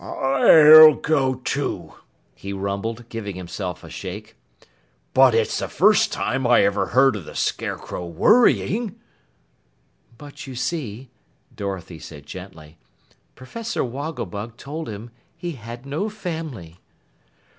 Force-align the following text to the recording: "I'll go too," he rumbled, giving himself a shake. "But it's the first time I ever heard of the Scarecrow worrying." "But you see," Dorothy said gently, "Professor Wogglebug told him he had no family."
"I'll 0.03 0.95
go 0.95 1.35
too," 1.43 1.93
he 2.33 2.53
rumbled, 2.53 3.07
giving 3.09 3.35
himself 3.35 3.83
a 3.83 3.89
shake. 3.91 4.35
"But 5.13 5.35
it's 5.35 5.59
the 5.59 5.67
first 5.67 6.11
time 6.11 6.47
I 6.47 6.63
ever 6.63 6.87
heard 6.87 7.15
of 7.15 7.25
the 7.25 7.35
Scarecrow 7.35 8.07
worrying." 8.07 8.99
"But 10.17 10.47
you 10.47 10.55
see," 10.55 11.11
Dorothy 11.55 11.99
said 11.99 12.25
gently, 12.25 12.79
"Professor 13.35 13.83
Wogglebug 13.83 14.57
told 14.57 14.89
him 14.89 15.11
he 15.37 15.51
had 15.51 15.85
no 15.85 16.09
family." 16.09 16.79